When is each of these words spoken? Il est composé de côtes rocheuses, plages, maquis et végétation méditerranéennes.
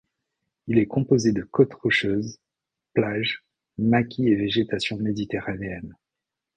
Il 0.65 0.79
est 0.79 0.87
composé 0.87 1.31
de 1.31 1.43
côtes 1.43 1.75
rocheuses, 1.75 2.39
plages, 2.95 3.45
maquis 3.77 4.29
et 4.29 4.35
végétation 4.35 4.97
méditerranéennes. 4.97 5.95